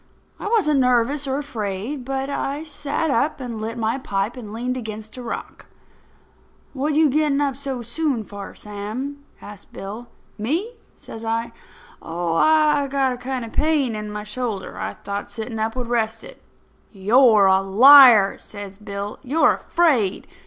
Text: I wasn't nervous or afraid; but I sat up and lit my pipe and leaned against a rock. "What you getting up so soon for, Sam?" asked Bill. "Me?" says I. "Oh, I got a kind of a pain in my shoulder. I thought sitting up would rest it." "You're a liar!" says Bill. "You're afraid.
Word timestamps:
I 0.39 0.47
wasn't 0.47 0.79
nervous 0.79 1.27
or 1.27 1.37
afraid; 1.37 2.03
but 2.05 2.27
I 2.27 2.63
sat 2.63 3.11
up 3.11 3.39
and 3.39 3.61
lit 3.61 3.77
my 3.77 3.99
pipe 3.99 4.35
and 4.35 4.51
leaned 4.51 4.75
against 4.75 5.15
a 5.15 5.21
rock. 5.21 5.67
"What 6.73 6.95
you 6.95 7.07
getting 7.07 7.39
up 7.39 7.55
so 7.55 7.83
soon 7.83 8.23
for, 8.23 8.55
Sam?" 8.55 9.23
asked 9.41 9.73
Bill. 9.73 10.07
"Me?" 10.39 10.71
says 10.97 11.23
I. 11.23 11.51
"Oh, 12.01 12.33
I 12.33 12.87
got 12.87 13.13
a 13.13 13.17
kind 13.17 13.45
of 13.45 13.53
a 13.53 13.55
pain 13.55 13.95
in 13.95 14.09
my 14.11 14.23
shoulder. 14.23 14.75
I 14.79 14.95
thought 14.95 15.29
sitting 15.29 15.59
up 15.59 15.75
would 15.75 15.85
rest 15.85 16.23
it." 16.23 16.41
"You're 16.91 17.45
a 17.45 17.61
liar!" 17.61 18.39
says 18.39 18.79
Bill. 18.79 19.19
"You're 19.21 19.53
afraid. 19.53 20.25